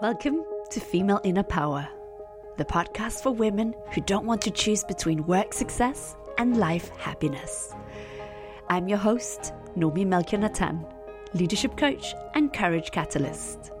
Welcome 0.00 0.44
to 0.70 0.80
Female 0.80 1.20
Inner 1.24 1.42
Power, 1.42 1.88
the 2.56 2.64
podcast 2.64 3.22
for 3.22 3.30
women 3.30 3.74
who 3.92 4.00
don't 4.00 4.26
want 4.26 4.42
to 4.42 4.50
choose 4.50 4.84
between 4.84 5.26
work 5.26 5.52
success 5.52 6.16
and 6.38 6.56
life 6.56 6.90
happiness. 6.96 7.74
I'm 8.68 8.88
your 8.88 8.98
host, 8.98 9.52
Noomi 9.76 10.06
Melchior 10.06 10.38
Natan, 10.38 10.84
leadership 11.32 11.76
coach 11.76 12.14
and 12.34 12.52
courage 12.52 12.90
catalyst. 12.90 13.73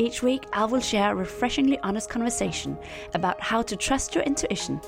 Each 0.00 0.22
week, 0.22 0.46
I 0.54 0.64
will 0.64 0.80
share 0.80 1.12
a 1.12 1.14
refreshingly 1.14 1.78
honest 1.80 2.08
conversation 2.08 2.78
about 3.12 3.38
how 3.38 3.60
to 3.60 3.76
trust 3.76 4.14
your 4.14 4.24
intuition, 4.24 4.80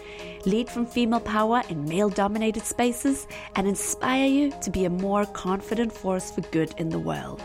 lead 0.46 0.70
from 0.70 0.86
female 0.86 1.20
power 1.20 1.60
in 1.68 1.84
male 1.84 2.08
dominated 2.08 2.62
spaces, 2.62 3.26
and 3.54 3.68
inspire 3.68 4.24
you 4.24 4.50
to 4.62 4.70
be 4.70 4.86
a 4.86 4.90
more 4.90 5.26
confident 5.26 5.92
force 5.92 6.30
for 6.30 6.40
good 6.40 6.72
in 6.78 6.88
the 6.88 6.98
world. 6.98 7.42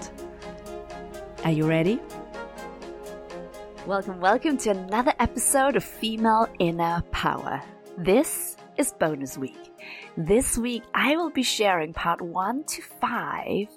Are 1.44 1.52
you 1.52 1.68
ready? 1.68 2.00
Welcome, 3.86 4.22
welcome 4.22 4.58
to 4.60 4.70
another 4.70 5.14
episode 5.20 5.76
of 5.76 5.84
Female 5.84 6.48
Inner 6.60 7.04
Power. 7.12 7.62
This 7.98 8.56
is 8.78 8.94
bonus 8.94 9.38
week. 9.38 9.74
This 10.16 10.58
week, 10.58 10.84
I 10.94 11.18
will 11.18 11.32
be 11.32 11.44
sharing 11.44 11.92
part 11.92 12.22
one 12.22 12.64
to 12.64 12.82
five 12.82 13.68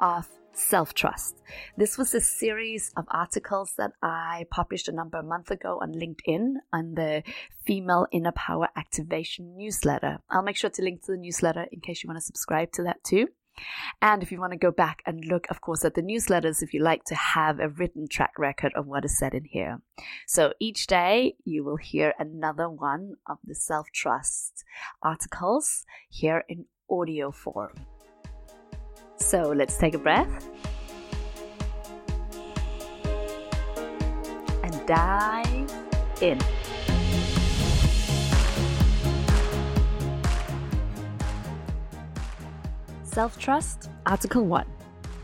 of 0.00 0.26
self 0.58 0.92
trust. 0.94 1.36
This 1.76 1.96
was 1.96 2.14
a 2.14 2.20
series 2.20 2.90
of 2.96 3.04
articles 3.08 3.72
that 3.78 3.92
I 4.02 4.46
published 4.50 4.88
a 4.88 4.92
number 4.92 5.18
of 5.18 5.24
months 5.24 5.50
ago 5.50 5.78
on 5.80 5.92
LinkedIn 5.92 6.54
on 6.72 6.94
the 6.94 7.22
Female 7.64 8.06
Inner 8.12 8.32
Power 8.32 8.68
Activation 8.76 9.56
newsletter. 9.56 10.18
I'll 10.30 10.42
make 10.42 10.56
sure 10.56 10.70
to 10.70 10.82
link 10.82 11.04
to 11.04 11.12
the 11.12 11.18
newsletter 11.18 11.66
in 11.70 11.80
case 11.80 12.02
you 12.02 12.08
want 12.08 12.18
to 12.18 12.26
subscribe 12.26 12.72
to 12.72 12.82
that 12.84 13.02
too. 13.04 13.28
And 14.00 14.22
if 14.22 14.30
you 14.30 14.40
want 14.40 14.52
to 14.52 14.58
go 14.58 14.70
back 14.70 15.02
and 15.04 15.24
look, 15.24 15.46
of 15.50 15.60
course, 15.60 15.84
at 15.84 15.94
the 15.94 16.02
newsletters, 16.02 16.62
if 16.62 16.72
you 16.72 16.80
like 16.80 17.04
to 17.04 17.14
have 17.14 17.58
a 17.58 17.68
written 17.68 18.06
track 18.08 18.38
record 18.38 18.72
of 18.74 18.86
what 18.86 19.04
is 19.04 19.18
said 19.18 19.34
in 19.34 19.44
here. 19.44 19.80
So 20.26 20.52
each 20.60 20.86
day 20.86 21.34
you 21.44 21.64
will 21.64 21.76
hear 21.76 22.14
another 22.18 22.68
one 22.68 23.14
of 23.26 23.38
the 23.44 23.54
self 23.54 23.88
trust 23.92 24.64
articles 25.02 25.84
here 26.08 26.44
in 26.48 26.66
audio 26.90 27.30
form. 27.30 27.74
So 29.18 29.52
let's 29.52 29.76
take 29.76 29.94
a 29.94 29.98
breath 29.98 30.48
and 34.62 34.86
dive 34.86 35.70
in. 36.22 36.38
Self 43.02 43.38
trust, 43.38 43.90
Article 44.06 44.44
1. 44.44 44.64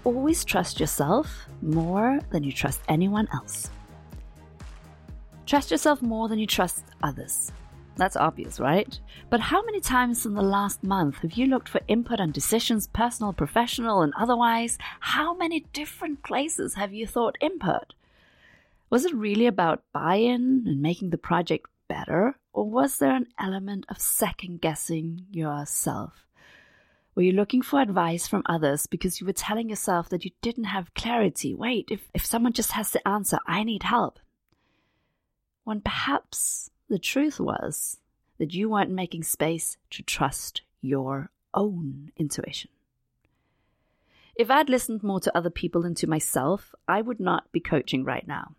Always 0.05 0.45
trust 0.45 0.81
yourself 0.81 1.49
more 1.63 2.19
than 2.31 2.43
you 2.43 2.53
trust 2.53 2.81
anyone 2.89 3.29
else. 3.33 3.71
Trust 5.47 5.71
yourself 5.71 6.03
more 6.03 6.29
than 6.29 6.39
you 6.39 6.47
trust 6.47 6.85
others. 7.03 7.53
That's 7.97 8.17
obvious, 8.17 8.59
right? 8.59 8.99
But 9.31 9.41
how 9.41 9.63
many 9.65 9.81
times 9.81 10.27
in 10.27 10.35
the 10.35 10.43
last 10.43 10.83
month 10.83 11.19
have 11.19 11.35
you 11.35 11.47
looked 11.47 11.69
for 11.69 11.81
input 11.87 12.21
on 12.21 12.33
decisions, 12.33 12.89
personal, 12.89 13.33
professional, 13.33 14.03
and 14.03 14.13
otherwise? 14.19 14.79
How 15.01 15.35
many 15.35 15.61
different 15.73 16.23
places 16.25 16.75
have 16.75 16.93
you 16.93 17.07
thought 17.07 17.39
input? 17.41 17.95
Was 18.91 19.05
it 19.05 19.15
really 19.15 19.47
about 19.47 19.85
buy 19.93 20.17
in 20.17 20.65
and 20.67 20.83
making 20.83 21.11
the 21.11 21.19
project 21.19 21.67
better? 21.89 22.37
Or 22.53 22.69
was 22.69 22.99
there 22.99 23.15
an 23.15 23.29
element 23.39 23.87
of 23.89 24.01
second 24.01 24.61
guessing 24.61 25.27
yourself? 25.31 26.27
Were 27.15 27.23
you 27.23 27.33
looking 27.33 27.63
for 27.63 27.81
advice 27.81 28.27
from 28.27 28.43
others 28.47 28.87
because 28.87 29.21
you 29.21 29.27
were 29.27 29.33
telling 29.33 29.69
yourself 29.69 30.09
that 30.09 30.25
you 30.25 30.33
didn't 30.43 30.65
have 30.65 30.95
clarity? 30.95 31.55
Wait, 31.55 31.89
if, 31.91 32.09
if 32.13 32.27
someone 32.27 32.53
just 32.53 32.73
has 32.73 32.91
the 32.91 33.07
answer, 33.07 33.39
I 33.47 33.63
need 33.63 33.85
help. 33.85 34.19
When 35.63 35.81
perhaps 35.81 36.71
the 36.95 36.99
truth 37.01 37.41
was 37.41 37.99
that 38.39 38.55
you 38.55 38.71
weren't 38.71 38.89
making 38.89 39.25
space 39.25 39.77
to 39.91 40.01
trust 40.01 40.63
your 40.81 41.29
own 41.53 42.13
intuition. 42.17 42.71
If 44.37 44.49
I'd 44.49 44.69
listened 44.69 45.03
more 45.03 45.19
to 45.19 45.37
other 45.37 45.51
people 45.51 45.85
and 45.85 45.97
to 45.97 46.07
myself, 46.07 46.73
I 46.87 47.01
would 47.03 47.19
not 47.19 47.51
be 47.51 47.59
coaching 47.59 48.05
right 48.05 48.25
now. 48.29 48.55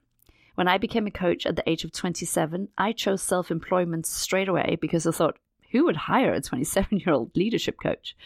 When 0.56 0.68
I 0.68 0.78
became 0.78 1.08
a 1.08 1.12
coach 1.12 1.46
at 1.46 1.56
the 1.56 1.70
age 1.70 1.86
of 1.86 1.94
27, 1.94 2.68
I 2.78 2.92
chose 2.92 3.22
self 3.22 3.52
employment 3.52 4.06
straight 4.06 4.50
away 4.50 4.78
because 4.82 5.08
I 5.08 5.12
thought, 5.12 5.38
who 5.72 5.86
would 5.86 5.96
hire 5.96 6.34
a 6.34 6.42
27 6.42 7.00
year 7.00 7.14
old 7.16 7.38
leadership 7.38 7.78
coach? 7.82 8.18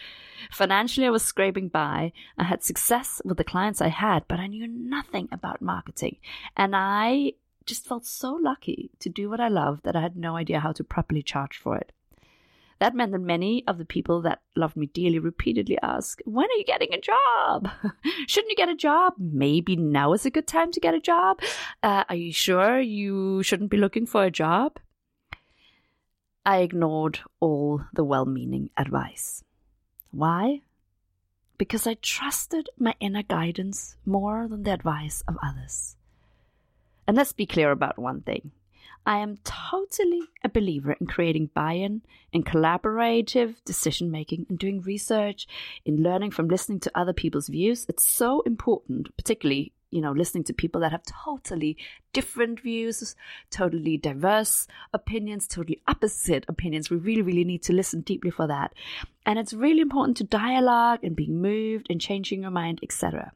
Financially, 0.50 1.06
I 1.06 1.10
was 1.10 1.22
scraping 1.22 1.68
by. 1.68 2.12
I 2.36 2.42
had 2.42 2.64
success 2.64 3.22
with 3.24 3.36
the 3.36 3.44
clients 3.44 3.80
I 3.80 3.88
had, 3.88 4.24
but 4.26 4.40
I 4.40 4.48
knew 4.48 4.66
nothing 4.66 5.28
about 5.30 5.62
marketing. 5.62 6.16
And 6.56 6.74
I 6.74 7.34
just 7.66 7.86
felt 7.86 8.06
so 8.06 8.32
lucky 8.32 8.90
to 9.00 9.08
do 9.08 9.30
what 9.30 9.40
I 9.40 9.48
love 9.48 9.82
that 9.82 9.96
I 9.96 10.00
had 10.00 10.16
no 10.16 10.36
idea 10.36 10.60
how 10.60 10.72
to 10.72 10.84
properly 10.84 11.22
charge 11.22 11.56
for 11.56 11.76
it. 11.76 11.92
That 12.80 12.94
meant 12.94 13.12
that 13.12 13.20
many 13.20 13.62
of 13.66 13.76
the 13.76 13.84
people 13.84 14.22
that 14.22 14.40
loved 14.56 14.74
me 14.74 14.86
dearly 14.86 15.18
repeatedly 15.18 15.76
asked, 15.82 16.22
When 16.24 16.46
are 16.46 16.56
you 16.56 16.64
getting 16.64 16.94
a 16.94 17.00
job? 17.00 17.70
Shouldn't 18.26 18.50
you 18.50 18.56
get 18.56 18.70
a 18.70 18.74
job? 18.74 19.12
Maybe 19.18 19.76
now 19.76 20.14
is 20.14 20.24
a 20.24 20.30
good 20.30 20.46
time 20.46 20.72
to 20.72 20.80
get 20.80 20.94
a 20.94 21.00
job. 21.00 21.40
Uh, 21.82 22.04
are 22.08 22.16
you 22.16 22.32
sure 22.32 22.80
you 22.80 23.42
shouldn't 23.42 23.70
be 23.70 23.76
looking 23.76 24.06
for 24.06 24.24
a 24.24 24.30
job? 24.30 24.78
I 26.46 26.60
ignored 26.60 27.20
all 27.38 27.84
the 27.92 28.02
well 28.02 28.24
meaning 28.24 28.70
advice. 28.78 29.44
Why? 30.10 30.62
Because 31.58 31.86
I 31.86 31.94
trusted 32.00 32.70
my 32.78 32.94
inner 32.98 33.22
guidance 33.22 33.96
more 34.06 34.48
than 34.48 34.62
the 34.62 34.72
advice 34.72 35.22
of 35.28 35.36
others. 35.42 35.96
And 37.10 37.16
let's 37.16 37.32
be 37.32 37.44
clear 37.44 37.72
about 37.72 37.98
one 37.98 38.20
thing. 38.20 38.52
I 39.04 39.18
am 39.18 39.38
totally 39.42 40.20
a 40.44 40.48
believer 40.48 40.92
in 40.92 41.08
creating 41.08 41.50
buy 41.52 41.72
in, 41.72 42.02
in 42.32 42.44
collaborative 42.44 43.56
decision 43.64 44.12
making, 44.12 44.46
and 44.48 44.56
doing 44.56 44.80
research, 44.80 45.48
in 45.84 46.04
learning 46.04 46.30
from 46.30 46.46
listening 46.46 46.78
to 46.78 46.92
other 46.94 47.12
people's 47.12 47.48
views. 47.48 47.84
It's 47.88 48.08
so 48.08 48.42
important, 48.42 49.08
particularly, 49.16 49.72
you 49.90 50.00
know, 50.00 50.12
listening 50.12 50.44
to 50.44 50.52
people 50.52 50.82
that 50.82 50.92
have 50.92 51.02
totally 51.02 51.76
different 52.12 52.60
views, 52.60 53.16
totally 53.50 53.96
diverse 53.96 54.68
opinions, 54.94 55.48
totally 55.48 55.82
opposite 55.88 56.44
opinions. 56.46 56.90
We 56.90 56.98
really, 56.98 57.22
really 57.22 57.42
need 57.42 57.64
to 57.64 57.72
listen 57.72 58.02
deeply 58.02 58.30
for 58.30 58.46
that. 58.46 58.72
And 59.26 59.36
it's 59.36 59.52
really 59.52 59.80
important 59.80 60.16
to 60.18 60.22
dialogue 60.22 61.00
and 61.02 61.16
being 61.16 61.42
moved 61.42 61.88
and 61.90 62.00
changing 62.00 62.42
your 62.42 62.52
mind, 62.52 62.78
etc. 62.84 63.32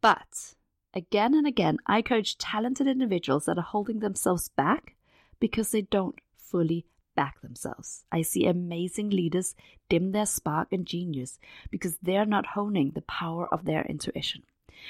But 0.00 0.56
Again 0.98 1.32
and 1.32 1.46
again, 1.46 1.78
I 1.86 2.02
coach 2.02 2.38
talented 2.38 2.88
individuals 2.88 3.44
that 3.44 3.56
are 3.56 3.62
holding 3.62 4.00
themselves 4.00 4.48
back 4.48 4.96
because 5.38 5.70
they 5.70 5.82
don't 5.82 6.18
fully 6.36 6.86
back 7.14 7.40
themselves. 7.40 8.04
I 8.10 8.22
see 8.22 8.46
amazing 8.46 9.10
leaders 9.10 9.54
dim 9.88 10.10
their 10.10 10.26
spark 10.26 10.72
and 10.72 10.84
genius 10.84 11.38
because 11.70 11.98
they're 12.02 12.26
not 12.26 12.46
honing 12.46 12.90
the 12.96 13.02
power 13.02 13.46
of 13.46 13.64
their 13.64 13.82
intuition. 13.82 14.42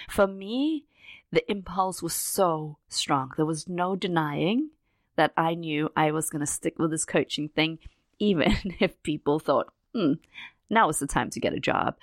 For 0.09 0.27
me, 0.27 0.87
the 1.31 1.45
impulse 1.51 2.03
was 2.03 2.15
so 2.15 2.79
strong. 2.89 3.33
There 3.37 3.45
was 3.45 3.69
no 3.69 3.95
denying 3.95 4.71
that 5.17 5.35
I 5.37 5.53
knew 5.53 5.91
I 5.95 6.13
was 6.13 6.31
going 6.31 6.41
to 6.41 6.47
stick 6.47 6.79
with 6.79 6.91
this 6.91 7.05
coaching 7.05 7.51
thing, 7.51 7.81
even 8.19 8.55
if 8.81 9.03
people 9.03 9.41
thought, 9.41 9.71
hmm, 9.93 10.15
now 10.71 10.89
is 10.89 11.01
the 11.01 11.07
time 11.07 11.29
to 11.29 11.41
get 11.41 11.53
a 11.53 11.61
job. 11.61 11.97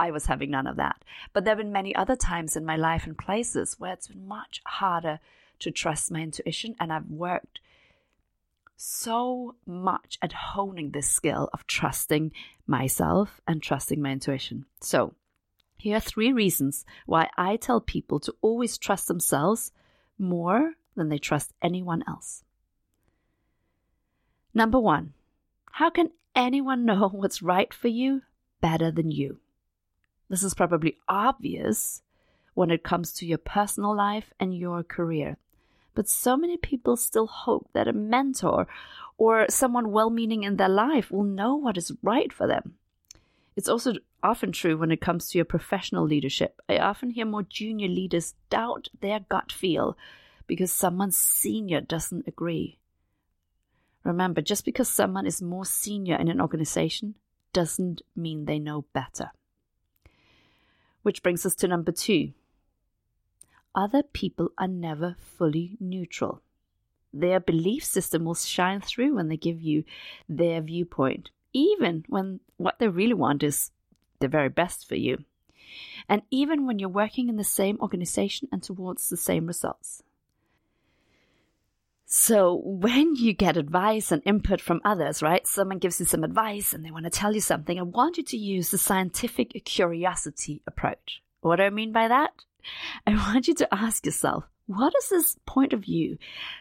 I 0.00 0.10
was 0.10 0.24
having 0.26 0.50
none 0.50 0.66
of 0.66 0.76
that. 0.76 1.04
But 1.34 1.44
there 1.44 1.52
have 1.52 1.58
been 1.58 1.72
many 1.72 1.94
other 1.94 2.16
times 2.16 2.56
in 2.56 2.64
my 2.64 2.76
life 2.76 3.06
and 3.06 3.18
places 3.18 3.78
where 3.78 3.92
it's 3.92 4.08
been 4.08 4.26
much 4.26 4.62
harder 4.64 5.20
to 5.58 5.70
trust 5.70 6.10
my 6.10 6.20
intuition. 6.20 6.74
And 6.80 6.90
I've 6.90 7.10
worked 7.10 7.60
so 8.76 9.56
much 9.66 10.18
at 10.22 10.32
honing 10.32 10.92
this 10.92 11.10
skill 11.10 11.50
of 11.52 11.66
trusting 11.66 12.32
myself 12.66 13.42
and 13.46 13.62
trusting 13.62 14.00
my 14.00 14.10
intuition. 14.12 14.64
So, 14.80 15.14
here 15.76 15.98
are 15.98 16.00
three 16.00 16.32
reasons 16.32 16.86
why 17.04 17.28
I 17.36 17.56
tell 17.56 17.82
people 17.82 18.20
to 18.20 18.34
always 18.40 18.78
trust 18.78 19.06
themselves 19.06 19.70
more 20.18 20.74
than 20.96 21.10
they 21.10 21.18
trust 21.18 21.52
anyone 21.60 22.02
else. 22.08 22.42
Number 24.54 24.80
one, 24.80 25.12
how 25.72 25.90
can 25.90 26.10
anyone 26.34 26.84
know 26.86 27.10
what's 27.10 27.42
right 27.42 27.72
for 27.72 27.88
you 27.88 28.22
better 28.62 28.90
than 28.90 29.10
you? 29.10 29.40
This 30.30 30.44
is 30.44 30.54
probably 30.54 30.96
obvious 31.08 32.02
when 32.54 32.70
it 32.70 32.84
comes 32.84 33.12
to 33.14 33.26
your 33.26 33.38
personal 33.38 33.94
life 33.94 34.32
and 34.38 34.56
your 34.56 34.84
career. 34.84 35.36
But 35.92 36.08
so 36.08 36.36
many 36.36 36.56
people 36.56 36.96
still 36.96 37.26
hope 37.26 37.68
that 37.72 37.88
a 37.88 37.92
mentor 37.92 38.68
or 39.18 39.46
someone 39.50 39.90
well 39.90 40.08
meaning 40.08 40.44
in 40.44 40.56
their 40.56 40.68
life 40.68 41.10
will 41.10 41.24
know 41.24 41.56
what 41.56 41.76
is 41.76 41.92
right 42.00 42.32
for 42.32 42.46
them. 42.46 42.74
It's 43.56 43.68
also 43.68 43.94
often 44.22 44.52
true 44.52 44.76
when 44.76 44.92
it 44.92 45.00
comes 45.00 45.28
to 45.28 45.38
your 45.38 45.44
professional 45.44 46.04
leadership. 46.04 46.60
I 46.68 46.78
often 46.78 47.10
hear 47.10 47.26
more 47.26 47.42
junior 47.42 47.88
leaders 47.88 48.34
doubt 48.50 48.88
their 49.00 49.20
gut 49.28 49.50
feel 49.50 49.98
because 50.46 50.70
someone 50.70 51.10
senior 51.10 51.80
doesn't 51.80 52.28
agree. 52.28 52.78
Remember, 54.04 54.40
just 54.40 54.64
because 54.64 54.88
someone 54.88 55.26
is 55.26 55.42
more 55.42 55.64
senior 55.64 56.16
in 56.16 56.28
an 56.28 56.40
organization 56.40 57.16
doesn't 57.52 58.02
mean 58.14 58.44
they 58.44 58.60
know 58.60 58.84
better. 58.92 59.32
Which 61.02 61.22
brings 61.22 61.46
us 61.46 61.54
to 61.56 61.68
number 61.68 61.92
two. 61.92 62.32
Other 63.74 64.02
people 64.02 64.50
are 64.58 64.68
never 64.68 65.16
fully 65.18 65.76
neutral. 65.80 66.42
Their 67.12 67.40
belief 67.40 67.84
system 67.84 68.24
will 68.24 68.34
shine 68.34 68.80
through 68.80 69.14
when 69.14 69.28
they 69.28 69.36
give 69.36 69.60
you 69.60 69.84
their 70.28 70.60
viewpoint, 70.60 71.30
even 71.52 72.04
when 72.08 72.40
what 72.56 72.78
they 72.78 72.88
really 72.88 73.14
want 73.14 73.42
is 73.42 73.70
the 74.20 74.28
very 74.28 74.48
best 74.48 74.88
for 74.88 74.94
you. 74.94 75.24
And 76.08 76.22
even 76.30 76.66
when 76.66 76.78
you're 76.78 76.88
working 76.88 77.28
in 77.28 77.36
the 77.36 77.44
same 77.44 77.78
organization 77.80 78.48
and 78.52 78.62
towards 78.62 79.08
the 79.08 79.16
same 79.16 79.46
results. 79.46 80.02
So 82.12 82.60
when 82.64 83.14
you 83.14 83.32
get 83.32 83.56
advice 83.56 84.10
and 84.10 84.20
input 84.26 84.60
from 84.60 84.80
others, 84.84 85.22
right? 85.22 85.46
Someone 85.46 85.78
gives 85.78 86.00
you 86.00 86.06
some 86.06 86.24
advice 86.24 86.74
and 86.74 86.84
they 86.84 86.90
want 86.90 87.04
to 87.04 87.10
tell 87.10 87.32
you 87.32 87.40
something. 87.40 87.78
I 87.78 87.82
want 87.82 88.16
you 88.16 88.24
to 88.24 88.36
use 88.36 88.72
the 88.72 88.78
scientific 88.78 89.64
curiosity 89.64 90.60
approach. 90.66 91.22
What 91.40 91.56
do 91.56 91.62
I 91.62 91.70
mean 91.70 91.92
by 91.92 92.08
that? 92.08 92.32
I 93.06 93.14
want 93.14 93.46
you 93.46 93.54
to 93.54 93.72
ask 93.72 94.04
yourself, 94.04 94.42
what 94.66 94.92
does 94.92 95.08
this 95.08 95.36
point 95.46 95.72
of 95.72 95.84
view 95.84 96.18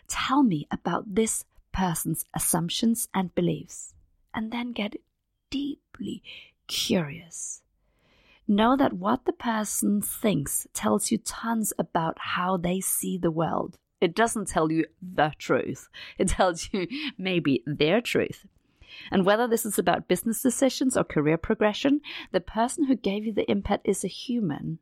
tell 0.07 0.43
me 0.43 0.67
about 0.69 1.15
this 1.15 1.45
person's 1.71 2.25
assumptions 2.35 3.07
and 3.11 3.33
beliefs? 3.33 3.95
And 4.35 4.51
then 4.51 4.71
get 4.71 4.97
deeply 5.49 6.21
curious. 6.67 7.63
Know 8.47 8.77
that 8.77 8.93
what 8.93 9.25
the 9.25 9.33
person 9.33 10.03
thinks 10.03 10.67
tells 10.75 11.09
you 11.09 11.17
tons 11.17 11.73
about 11.79 12.19
how 12.19 12.55
they 12.55 12.81
see 12.81 13.17
the 13.17 13.31
world 13.31 13.79
it 14.01 14.15
doesn't 14.15 14.47
tell 14.47 14.71
you 14.71 14.85
the 15.01 15.33
truth. 15.37 15.89
It 16.17 16.29
tells 16.29 16.69
you 16.71 16.87
maybe 17.17 17.63
their 17.65 18.01
truth. 18.01 18.45
And 19.11 19.25
whether 19.25 19.47
this 19.47 19.65
is 19.65 19.77
about 19.77 20.07
business 20.07 20.41
decisions 20.41 20.97
or 20.97 21.03
career 21.03 21.37
progression, 21.37 22.01
the 22.31 22.39
person 22.39 22.85
who 22.85 22.95
gave 22.95 23.25
you 23.25 23.33
the 23.33 23.49
input 23.49 23.81
is 23.83 24.03
a 24.03 24.07
human. 24.07 24.79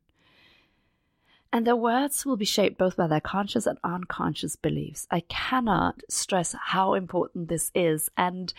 And 1.52 1.66
their 1.66 1.76
words 1.76 2.26
will 2.26 2.36
be 2.36 2.46
shaped 2.46 2.78
both 2.78 2.98
by 2.98 3.08
their 3.08 3.22
conscious 3.22 3.66
and 3.66 3.78
unconscious 3.84 4.56
beliefs. 4.56 5.08
I 5.10 5.22
cannot 5.22 6.02
stress 6.10 6.56
how 6.60 6.94
important 6.94 7.48
this 7.48 7.72
is. 7.74 8.10
And 8.18 8.54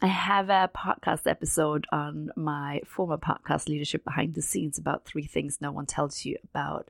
I 0.00 0.06
have 0.06 0.48
a 0.48 0.70
podcast 0.74 1.26
episode 1.26 1.86
on 1.92 2.30
my 2.36 2.80
former 2.86 3.18
podcast, 3.18 3.68
Leadership 3.68 4.04
Behind 4.04 4.34
the 4.34 4.42
Scenes, 4.42 4.78
about 4.78 5.04
three 5.04 5.26
things 5.26 5.60
no 5.60 5.72
one 5.72 5.86
tells 5.86 6.24
you 6.24 6.36
about 6.44 6.88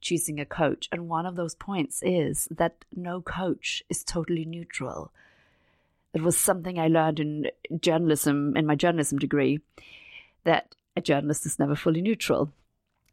choosing 0.00 0.40
a 0.40 0.46
coach. 0.46 0.88
And 0.92 1.08
one 1.08 1.26
of 1.26 1.36
those 1.36 1.54
points 1.54 2.02
is 2.02 2.48
that 2.50 2.84
no 2.94 3.20
coach 3.20 3.82
is 3.88 4.04
totally 4.04 4.44
neutral. 4.44 5.12
It 6.14 6.22
was 6.22 6.38
something 6.38 6.78
I 6.78 6.88
learned 6.88 7.20
in 7.20 7.50
journalism, 7.80 8.56
in 8.56 8.66
my 8.66 8.74
journalism 8.74 9.18
degree, 9.18 9.60
that 10.44 10.74
a 10.96 11.00
journalist 11.00 11.46
is 11.46 11.58
never 11.58 11.76
fully 11.76 12.00
neutral. 12.00 12.52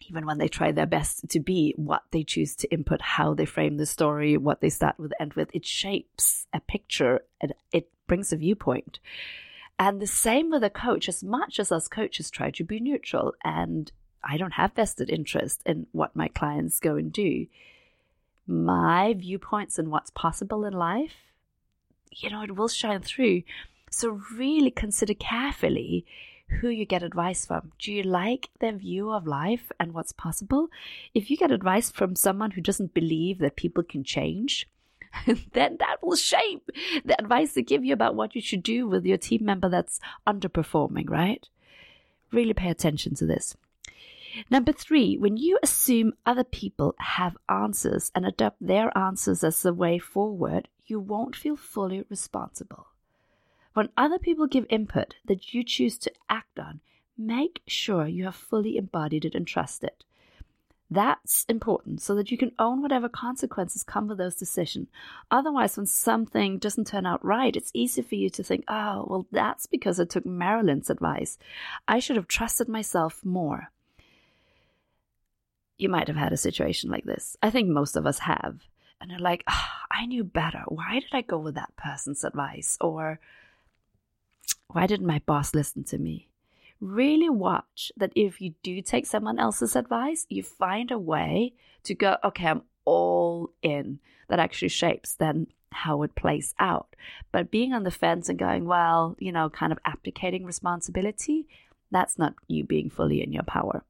Even 0.08 0.26
when 0.26 0.38
they 0.38 0.48
try 0.48 0.72
their 0.72 0.86
best 0.86 1.28
to 1.30 1.40
be 1.40 1.74
what 1.78 2.04
they 2.12 2.24
choose 2.24 2.56
to 2.58 2.72
input, 2.72 3.02
how 3.02 3.34
they 3.34 3.46
frame 3.46 3.78
the 3.78 3.86
story, 3.86 4.38
what 4.38 4.62
they 4.62 4.70
start 4.70 5.00
with, 5.00 5.14
end 5.20 5.34
with, 5.34 5.50
it 5.54 5.66
shapes 5.66 6.48
a 6.54 6.60
picture 6.60 7.22
and 7.42 7.54
it 7.72 7.90
brings 8.08 8.32
a 8.32 8.38
viewpoint. 8.38 9.00
And 9.78 10.02
the 10.02 10.08
same 10.08 10.52
with 10.52 10.64
a 10.64 10.70
coach, 10.70 11.10
as 11.10 11.24
much 11.24 11.60
as 11.60 11.72
us 11.72 11.88
coaches 11.88 12.30
try 12.30 12.52
to 12.52 12.64
be 12.64 12.80
neutral 12.80 13.34
and 13.44 13.92
I 14.26 14.38
don't 14.38 14.54
have 14.54 14.74
vested 14.74 15.10
interest 15.10 15.62
in 15.66 15.88
what 15.92 16.16
my 16.16 16.28
clients 16.28 16.80
go 16.80 16.96
and 16.96 17.14
do. 17.14 17.48
My 18.48 19.14
viewpoints 19.14 19.78
and 19.78 19.92
what's 19.92 20.10
possible 20.12 20.66
in 20.66 20.74
life, 20.74 21.14
you 22.12 22.30
know, 22.30 22.42
it 22.42 22.56
will 22.56 22.68
shine 22.68 23.02
through. 23.02 23.44
So, 23.92 24.20
really 24.36 24.72
consider 24.72 25.14
carefully 25.14 26.06
who 26.48 26.70
you 26.70 26.86
get 26.86 27.04
advice 27.04 27.46
from. 27.46 27.72
Do 27.80 27.92
you 27.92 28.04
like 28.04 28.50
their 28.60 28.74
view 28.74 29.12
of 29.12 29.26
life 29.28 29.72
and 29.80 29.94
what's 29.94 30.12
possible? 30.12 30.70
If 31.14 31.30
you 31.30 31.38
get 31.38 31.52
advice 31.52 31.92
from 31.92 32.16
someone 32.16 32.52
who 32.52 32.62
doesn't 32.62 32.94
believe 32.94 33.40
that 33.40 33.56
people 33.56 33.84
can 33.84 34.04
change, 34.04 34.68
then 35.54 35.78
that 35.80 35.98
will 36.02 36.16
shape 36.16 36.70
the 37.04 37.20
advice 37.20 37.54
they 37.54 37.62
give 37.62 37.86
you 37.86 37.94
about 37.94 38.16
what 38.16 38.36
you 38.36 38.42
should 38.42 38.64
do 38.64 38.88
with 38.88 39.06
your 39.06 39.18
team 39.18 39.46
member 39.46 39.70
that's 39.70 40.00
underperforming, 40.28 41.10
right? 41.10 41.48
Really 42.32 42.54
pay 42.54 42.70
attention 42.70 43.16
to 43.16 43.26
this. 43.26 43.56
Number 44.50 44.72
three, 44.72 45.18
when 45.18 45.38
you 45.38 45.60
assume 45.64 46.14
other 46.26 46.44
people 46.44 46.96
have 47.00 47.38
answers 47.48 48.12
and 48.14 48.26
adopt 48.26 48.58
their 48.66 48.96
answers 48.98 49.44
as 49.44 49.62
the 49.62 49.74
way 49.74 49.98
forward, 50.00 50.68
you 50.86 51.00
won't 51.00 51.36
feel 51.36 51.56
fully 51.56 52.04
responsible. 52.10 52.88
When 53.74 53.90
other 53.98 54.20
people 54.20 54.48
give 54.48 54.66
input 54.70 55.16
that 55.26 55.54
you 55.54 55.64
choose 55.64 55.98
to 56.00 56.12
act 56.30 56.60
on, 56.60 56.80
make 57.18 57.62
sure 57.68 58.08
you 58.08 58.26
have 58.26 58.36
fully 58.36 58.78
embodied 58.78 59.26
it 59.26 59.36
and 59.36 59.48
trust 59.48 59.84
it. 59.84 60.04
That's 60.90 61.46
important 61.50 62.02
so 62.02 62.14
that 62.16 62.30
you 62.30 62.38
can 62.38 62.52
own 62.60 62.82
whatever 62.82 63.10
consequences 63.10 63.84
come 63.84 64.08
with 64.08 64.20
those 64.20 64.36
decisions. 64.36 64.88
Otherwise, 65.32 65.78
when 65.78 65.88
something 65.88 66.60
doesn't 66.60 66.88
turn 66.88 67.06
out 67.08 67.26
right, 67.26 67.56
it's 67.56 67.72
easy 67.74 68.04
for 68.04 68.16
you 68.16 68.30
to 68.30 68.44
think, 68.44 68.66
oh, 68.68 69.06
well, 69.10 69.28
that's 69.32 69.66
because 69.66 70.00
I 70.00 70.06
took 70.06 70.26
Marilyn's 70.26 70.92
advice. 70.92 71.40
I 71.88 72.00
should 72.00 72.18
have 72.18 72.28
trusted 72.28 72.70
myself 72.70 73.26
more 73.26 73.72
you 75.78 75.90
might 75.90 76.08
have 76.08 76.18
had 76.18 76.34
a 76.34 76.38
situation 76.38 76.90
like 76.90 77.04
this. 77.04 77.36
I 77.42 77.50
think 77.50 77.70
most 77.70 77.96
of 77.96 78.06
us 78.06 78.20
have. 78.20 78.62
And 79.02 79.12
you're 79.12 79.20
like, 79.20 79.44
oh, 79.48 79.68
I 79.92 80.06
knew 80.06 80.24
better. 80.24 80.64
Why 80.68 81.00
did 81.00 81.14
I 81.14 81.22
go 81.22 81.38
with 81.38 81.56
that 81.56 81.76
person's 81.76 82.24
advice? 82.24 82.78
Or 82.80 83.20
why 84.68 84.88
didn't 84.88 85.06
my 85.06 85.22
boss 85.26 85.54
listen 85.54 85.84
to 85.86 85.98
me? 85.98 86.30
Really 86.80 87.30
watch 87.30 87.92
that 87.98 88.12
if 88.16 88.42
you 88.42 88.54
do 88.64 88.82
take 88.82 89.06
someone 89.06 89.40
else's 89.40 89.76
advice, 89.76 90.26
you 90.30 90.44
find 90.44 90.92
a 90.92 91.00
way 91.00 91.54
to 91.84 91.94
go, 91.94 92.18
okay, 92.24 92.48
I'm 92.48 92.64
all 92.86 93.52
in. 93.62 94.00
That 94.28 94.40
actually 94.40 94.70
shapes 94.70 95.14
then 95.14 95.48
how 95.72 96.02
it 96.04 96.16
plays 96.16 96.56
out. 96.58 96.96
But 97.32 97.52
being 97.52 97.74
on 97.74 97.84
the 97.84 97.92
fence 97.92 98.30
and 98.30 98.40
going, 98.40 98.66
well, 98.66 99.16
you 99.20 99.32
know, 99.32 99.50
kind 99.50 99.72
of 99.72 99.80
abdicating 99.86 100.46
responsibility, 100.46 101.48
that's 101.92 102.18
not 102.18 102.34
you 102.48 102.64
being 102.64 102.90
fully 102.90 103.22
in 103.22 103.34
your 103.34 103.44
power. 103.44 103.84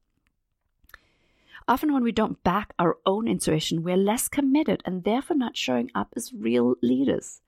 Often, 1.68 1.92
when 1.92 2.04
we 2.04 2.12
don't 2.12 2.42
back 2.44 2.74
our 2.78 2.96
own 3.04 3.26
intuition, 3.26 3.82
we're 3.82 3.96
less 3.96 4.28
committed 4.28 4.82
and 4.84 5.02
therefore 5.02 5.36
not 5.36 5.56
showing 5.56 5.90
up 5.94 6.12
as 6.16 6.32
real 6.32 6.76
leaders. 6.80 7.40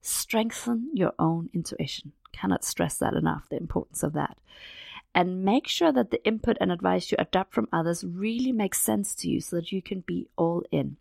Strengthen 0.00 0.90
your 0.94 1.12
own 1.18 1.50
intuition. 1.52 2.12
Cannot 2.32 2.64
stress 2.64 2.96
that 2.98 3.14
enough, 3.14 3.48
the 3.48 3.56
importance 3.56 4.04
of 4.04 4.12
that. 4.12 4.38
And 5.14 5.44
make 5.44 5.66
sure 5.66 5.90
that 5.90 6.10
the 6.10 6.24
input 6.24 6.56
and 6.60 6.70
advice 6.70 7.10
you 7.10 7.16
adopt 7.18 7.54
from 7.54 7.68
others 7.72 8.04
really 8.04 8.52
makes 8.52 8.80
sense 8.80 9.14
to 9.16 9.28
you 9.28 9.40
so 9.40 9.56
that 9.56 9.72
you 9.72 9.82
can 9.82 10.00
be 10.00 10.28
all 10.36 10.62
in. 10.70 10.96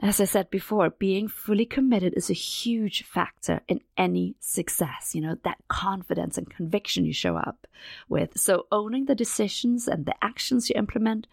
As 0.00 0.20
I 0.20 0.24
said 0.24 0.50
before, 0.50 0.90
being 0.90 1.28
fully 1.28 1.64
committed 1.64 2.14
is 2.14 2.28
a 2.28 2.34
huge 2.34 3.04
factor 3.04 3.60
in 3.68 3.80
any 3.96 4.34
success. 4.40 5.14
You 5.14 5.20
know, 5.20 5.36
that 5.44 5.58
confidence 5.68 6.36
and 6.36 6.50
conviction 6.50 7.04
you 7.04 7.12
show 7.12 7.36
up 7.36 7.66
with. 8.08 8.38
So 8.38 8.66
owning 8.72 9.06
the 9.06 9.14
decisions 9.14 9.86
and 9.86 10.04
the 10.04 10.14
actions 10.20 10.68
you 10.68 10.74
implement, 10.76 11.26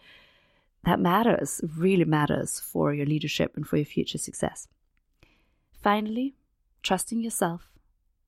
that 0.84 1.00
matters, 1.00 1.60
really 1.76 2.04
matters 2.04 2.60
for 2.60 2.94
your 2.94 3.06
leadership 3.06 3.56
and 3.56 3.66
for 3.66 3.76
your 3.76 3.86
future 3.86 4.18
success. 4.18 4.68
Finally, 5.82 6.34
trusting 6.82 7.20
yourself, 7.20 7.68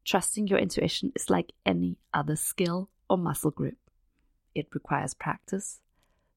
trusting 0.05 0.49
your 0.49 0.59
intuition 0.59 1.13
is 1.15 1.31
like 1.31 1.53
any 1.65 1.97
other 2.13 2.37
skill 2.37 2.91
or 3.09 3.17
muscle 3.17 3.51
group. 3.51 3.79
It 4.55 4.67
requires 4.73 5.15
practice, 5.15 5.81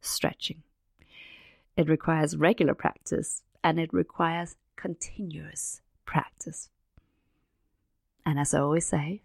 stretching. 0.01 0.63
It 1.75 1.89
requires 1.89 2.35
regular 2.35 2.73
practice 2.73 3.43
and 3.63 3.79
it 3.79 3.93
requires 3.93 4.55
continuous 4.75 5.81
practice. 6.05 6.69
And 8.25 8.39
as 8.39 8.53
I 8.53 8.59
always 8.59 8.85
say, 8.85 9.21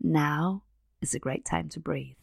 now 0.00 0.62
is 1.00 1.14
a 1.14 1.18
great 1.18 1.44
time 1.44 1.68
to 1.70 1.80
breathe. 1.80 2.16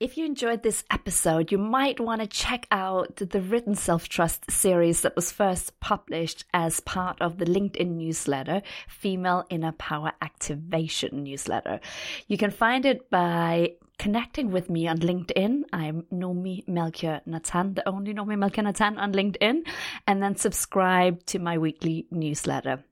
If 0.00 0.16
you 0.16 0.26
enjoyed 0.26 0.62
this 0.62 0.84
episode, 0.92 1.50
you 1.50 1.58
might 1.58 1.98
want 1.98 2.20
to 2.20 2.28
check 2.28 2.68
out 2.70 3.16
the 3.16 3.40
Written 3.40 3.74
Self 3.74 4.08
Trust 4.08 4.48
series 4.48 5.00
that 5.00 5.16
was 5.16 5.32
first 5.32 5.80
published 5.80 6.44
as 6.54 6.78
part 6.78 7.20
of 7.20 7.38
the 7.38 7.44
LinkedIn 7.44 7.96
newsletter, 7.96 8.62
Female 8.86 9.44
Inner 9.50 9.72
Power 9.72 10.12
Activation 10.22 11.24
newsletter. 11.24 11.80
You 12.28 12.38
can 12.38 12.52
find 12.52 12.86
it 12.86 13.10
by 13.10 13.72
connecting 13.98 14.52
with 14.52 14.70
me 14.70 14.86
on 14.86 14.98
LinkedIn. 14.98 15.64
I'm 15.72 16.02
Noomi 16.12 16.68
Melchior 16.68 17.20
Natan, 17.26 17.74
the 17.74 17.88
only 17.88 18.14
Noomi 18.14 18.38
Melchior 18.38 18.62
Natan 18.62 18.98
on 18.98 19.12
LinkedIn, 19.12 19.66
and 20.06 20.22
then 20.22 20.36
subscribe 20.36 21.26
to 21.26 21.40
my 21.40 21.58
weekly 21.58 22.06
newsletter. 22.12 22.84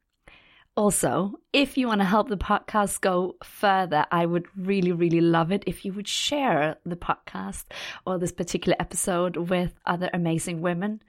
Also, 0.76 1.33
if 1.54 1.78
you 1.78 1.87
want 1.88 2.02
to 2.02 2.04
help 2.04 2.28
the 2.28 2.37
podcast 2.37 3.00
go 3.00 3.37
further, 3.42 4.04
I 4.12 4.26
would 4.26 4.45
really, 4.54 4.92
really 4.92 5.23
love 5.23 5.50
it 5.50 5.64
if 5.66 5.87
you 5.87 5.92
would 5.95 6.06
share 6.06 6.76
the 6.85 6.97
podcast 6.97 7.64
or 8.04 8.18
this 8.18 8.33
particular 8.33 8.76
episode 8.78 9.38
with 9.38 9.73
other 9.87 10.11
amazing 10.12 10.61
women. 10.61 11.02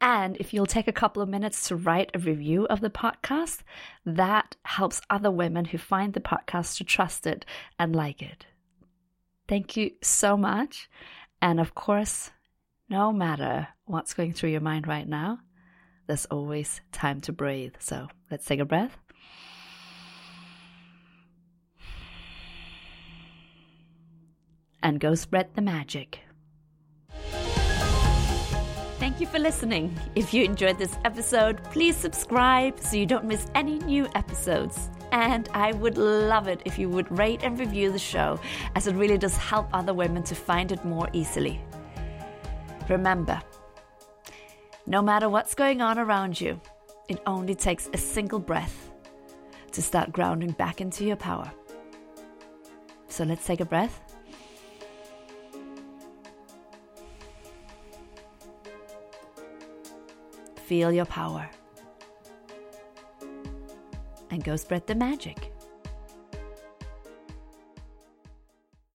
And 0.00 0.36
if 0.38 0.52
you'll 0.52 0.66
take 0.66 0.88
a 0.88 0.92
couple 0.92 1.22
of 1.22 1.28
minutes 1.28 1.68
to 1.68 1.76
write 1.76 2.10
a 2.14 2.18
review 2.18 2.66
of 2.66 2.80
the 2.80 2.90
podcast, 2.90 3.60
that 4.04 4.56
helps 4.64 5.00
other 5.08 5.30
women 5.30 5.66
who 5.66 5.78
find 5.78 6.12
the 6.12 6.20
podcast 6.20 6.76
to 6.78 6.84
trust 6.84 7.28
it 7.28 7.46
and 7.78 7.94
like 7.94 8.22
it. 8.22 8.44
Thank 9.46 9.76
you 9.76 9.92
so 10.02 10.36
much. 10.36 10.90
And 11.40 11.60
of 11.60 11.76
course, 11.76 12.32
no 12.88 13.12
matter 13.12 13.68
what's 13.84 14.14
going 14.14 14.32
through 14.32 14.50
your 14.50 14.60
mind 14.60 14.88
right 14.88 15.08
now, 15.08 15.38
there's 16.06 16.26
always 16.26 16.80
time 16.92 17.20
to 17.22 17.32
breathe. 17.32 17.74
So 17.78 18.08
let's 18.30 18.44
take 18.44 18.60
a 18.60 18.64
breath. 18.64 18.96
And 24.82 25.00
go 25.00 25.14
spread 25.14 25.54
the 25.54 25.62
magic. 25.62 26.20
Thank 28.98 29.20
you 29.20 29.26
for 29.26 29.38
listening. 29.38 29.98
If 30.14 30.32
you 30.32 30.44
enjoyed 30.44 30.78
this 30.78 30.96
episode, 31.04 31.62
please 31.64 31.96
subscribe 31.96 32.78
so 32.80 32.96
you 32.96 33.06
don't 33.06 33.24
miss 33.24 33.46
any 33.54 33.78
new 33.80 34.06
episodes. 34.14 34.90
And 35.12 35.48
I 35.54 35.72
would 35.72 35.98
love 35.98 36.48
it 36.48 36.62
if 36.64 36.78
you 36.78 36.88
would 36.90 37.16
rate 37.16 37.42
and 37.42 37.58
review 37.58 37.90
the 37.90 37.98
show, 37.98 38.40
as 38.74 38.86
it 38.86 38.94
really 38.94 39.18
does 39.18 39.36
help 39.36 39.68
other 39.72 39.94
women 39.94 40.22
to 40.24 40.34
find 40.34 40.72
it 40.72 40.84
more 40.84 41.08
easily. 41.12 41.60
Remember, 42.88 43.40
no 44.86 45.02
matter 45.02 45.28
what's 45.28 45.54
going 45.54 45.82
on 45.82 45.98
around 45.98 46.40
you, 46.40 46.60
it 47.08 47.20
only 47.26 47.54
takes 47.54 47.90
a 47.92 47.98
single 47.98 48.38
breath 48.38 48.90
to 49.72 49.82
start 49.82 50.12
grounding 50.12 50.52
back 50.52 50.80
into 50.80 51.04
your 51.04 51.16
power. 51.16 51.50
So 53.08 53.24
let's 53.24 53.44
take 53.44 53.60
a 53.60 53.64
breath. 53.64 54.00
Feel 60.66 60.92
your 60.92 61.04
power. 61.04 61.48
And 64.30 64.42
go 64.44 64.56
spread 64.56 64.86
the 64.86 64.94
magic. 64.94 65.55